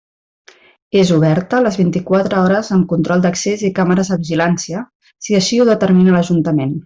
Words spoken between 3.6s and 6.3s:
i càmeres de vigilància, si així ho determina